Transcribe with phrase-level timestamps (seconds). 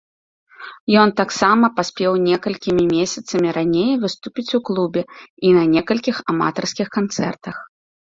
[1.01, 5.01] Ён таксама паспеў некалькімі месяцамі раней выступіць у клубе
[5.47, 7.67] і на некалькіх аматарскіх канцэртах.